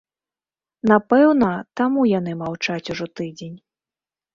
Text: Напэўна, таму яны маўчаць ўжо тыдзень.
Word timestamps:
Напэўна, 0.93 1.51
таму 1.83 2.09
яны 2.17 2.37
маўчаць 2.43 2.83
ўжо 2.93 3.05
тыдзень. 3.19 3.57